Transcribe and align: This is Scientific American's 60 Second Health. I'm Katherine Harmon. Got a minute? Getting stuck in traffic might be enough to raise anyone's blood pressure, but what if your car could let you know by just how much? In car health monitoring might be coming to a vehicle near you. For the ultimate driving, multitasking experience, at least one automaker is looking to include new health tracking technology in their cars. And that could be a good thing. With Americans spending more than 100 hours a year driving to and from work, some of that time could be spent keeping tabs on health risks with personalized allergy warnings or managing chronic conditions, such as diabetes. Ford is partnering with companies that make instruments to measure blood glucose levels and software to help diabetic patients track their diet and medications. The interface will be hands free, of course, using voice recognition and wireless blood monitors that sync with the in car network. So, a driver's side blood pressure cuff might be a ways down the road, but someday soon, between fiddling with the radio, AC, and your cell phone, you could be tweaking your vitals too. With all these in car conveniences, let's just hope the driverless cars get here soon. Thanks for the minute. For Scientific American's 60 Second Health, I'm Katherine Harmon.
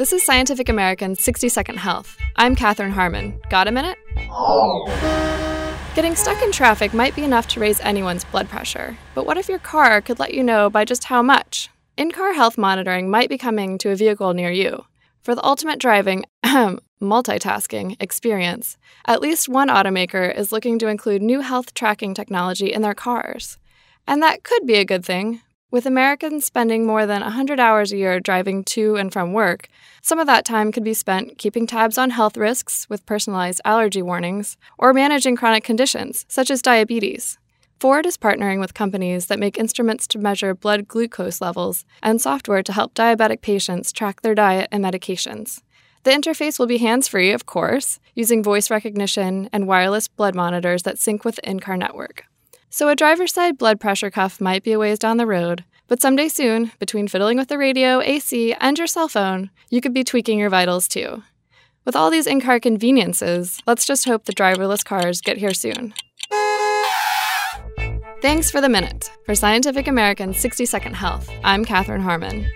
This 0.00 0.14
is 0.14 0.24
Scientific 0.24 0.70
American's 0.70 1.20
60 1.20 1.50
Second 1.50 1.76
Health. 1.76 2.16
I'm 2.36 2.56
Katherine 2.56 2.90
Harmon. 2.90 3.38
Got 3.50 3.68
a 3.68 3.70
minute? 3.70 3.98
Getting 5.94 6.16
stuck 6.16 6.42
in 6.42 6.52
traffic 6.52 6.94
might 6.94 7.14
be 7.14 7.22
enough 7.22 7.46
to 7.48 7.60
raise 7.60 7.80
anyone's 7.80 8.24
blood 8.24 8.48
pressure, 8.48 8.96
but 9.14 9.26
what 9.26 9.36
if 9.36 9.46
your 9.46 9.58
car 9.58 10.00
could 10.00 10.18
let 10.18 10.32
you 10.32 10.42
know 10.42 10.70
by 10.70 10.86
just 10.86 11.04
how 11.04 11.20
much? 11.20 11.68
In 11.98 12.12
car 12.12 12.32
health 12.32 12.56
monitoring 12.56 13.10
might 13.10 13.28
be 13.28 13.36
coming 13.36 13.76
to 13.76 13.90
a 13.90 13.94
vehicle 13.94 14.32
near 14.32 14.50
you. 14.50 14.86
For 15.20 15.34
the 15.34 15.44
ultimate 15.44 15.78
driving, 15.78 16.24
multitasking 17.02 17.96
experience, 18.00 18.78
at 19.04 19.20
least 19.20 19.50
one 19.50 19.68
automaker 19.68 20.34
is 20.34 20.50
looking 20.50 20.78
to 20.78 20.88
include 20.88 21.20
new 21.20 21.40
health 21.40 21.74
tracking 21.74 22.14
technology 22.14 22.72
in 22.72 22.80
their 22.80 22.94
cars. 22.94 23.58
And 24.06 24.22
that 24.22 24.44
could 24.44 24.66
be 24.66 24.76
a 24.76 24.86
good 24.86 25.04
thing. 25.04 25.42
With 25.72 25.86
Americans 25.86 26.44
spending 26.44 26.84
more 26.84 27.06
than 27.06 27.22
100 27.22 27.60
hours 27.60 27.92
a 27.92 27.96
year 27.96 28.18
driving 28.18 28.64
to 28.64 28.96
and 28.96 29.12
from 29.12 29.32
work, 29.32 29.68
some 30.02 30.18
of 30.18 30.26
that 30.26 30.44
time 30.44 30.72
could 30.72 30.82
be 30.82 30.94
spent 30.94 31.38
keeping 31.38 31.64
tabs 31.64 31.96
on 31.96 32.10
health 32.10 32.36
risks 32.36 32.88
with 32.90 33.06
personalized 33.06 33.60
allergy 33.64 34.02
warnings 34.02 34.56
or 34.78 34.92
managing 34.92 35.36
chronic 35.36 35.62
conditions, 35.62 36.26
such 36.28 36.50
as 36.50 36.60
diabetes. 36.60 37.38
Ford 37.78 38.04
is 38.04 38.16
partnering 38.16 38.58
with 38.58 38.74
companies 38.74 39.26
that 39.26 39.38
make 39.38 39.56
instruments 39.56 40.08
to 40.08 40.18
measure 40.18 40.56
blood 40.56 40.88
glucose 40.88 41.40
levels 41.40 41.84
and 42.02 42.20
software 42.20 42.64
to 42.64 42.72
help 42.72 42.92
diabetic 42.92 43.40
patients 43.40 43.92
track 43.92 44.22
their 44.22 44.34
diet 44.34 44.68
and 44.72 44.84
medications. 44.84 45.62
The 46.02 46.10
interface 46.10 46.58
will 46.58 46.66
be 46.66 46.78
hands 46.78 47.06
free, 47.06 47.30
of 47.30 47.46
course, 47.46 48.00
using 48.16 48.42
voice 48.42 48.72
recognition 48.72 49.48
and 49.52 49.68
wireless 49.68 50.08
blood 50.08 50.34
monitors 50.34 50.82
that 50.82 50.98
sync 50.98 51.24
with 51.24 51.36
the 51.36 51.48
in 51.48 51.60
car 51.60 51.76
network. 51.76 52.24
So, 52.72 52.88
a 52.88 52.94
driver's 52.94 53.34
side 53.34 53.58
blood 53.58 53.80
pressure 53.80 54.12
cuff 54.12 54.40
might 54.40 54.62
be 54.62 54.70
a 54.70 54.78
ways 54.78 55.00
down 55.00 55.16
the 55.16 55.26
road, 55.26 55.64
but 55.90 56.00
someday 56.00 56.28
soon, 56.28 56.70
between 56.78 57.08
fiddling 57.08 57.36
with 57.36 57.48
the 57.48 57.58
radio, 57.58 58.00
AC, 58.00 58.54
and 58.60 58.78
your 58.78 58.86
cell 58.86 59.08
phone, 59.08 59.50
you 59.70 59.80
could 59.80 59.92
be 59.92 60.04
tweaking 60.04 60.38
your 60.38 60.48
vitals 60.48 60.86
too. 60.86 61.24
With 61.84 61.96
all 61.96 62.10
these 62.10 62.28
in 62.28 62.40
car 62.40 62.60
conveniences, 62.60 63.60
let's 63.66 63.84
just 63.84 64.04
hope 64.04 64.24
the 64.24 64.32
driverless 64.32 64.84
cars 64.84 65.20
get 65.20 65.38
here 65.38 65.52
soon. 65.52 65.92
Thanks 68.22 68.52
for 68.52 68.60
the 68.60 68.68
minute. 68.68 69.10
For 69.26 69.34
Scientific 69.34 69.88
American's 69.88 70.38
60 70.38 70.64
Second 70.64 70.94
Health, 70.94 71.28
I'm 71.42 71.64
Katherine 71.64 72.02
Harmon. 72.02 72.46